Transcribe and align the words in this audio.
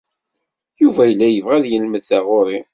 Yuba 0.81 1.01
yella 1.05 1.27
yebɣa 1.29 1.53
ad 1.57 1.65
yelmed 1.67 2.03
taɣuri. 2.09 2.59